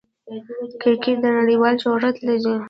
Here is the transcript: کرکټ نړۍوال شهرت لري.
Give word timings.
کرکټ 0.81 1.17
نړۍوال 1.35 1.75
شهرت 1.83 2.15
لري. 2.27 2.55